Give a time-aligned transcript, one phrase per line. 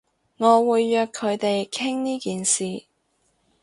[0.37, 2.85] 我會約佢哋傾呢件事